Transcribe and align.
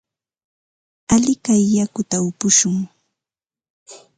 Alikay 1.13 1.63
yakuta 1.75 2.17
upushun. 2.29 2.75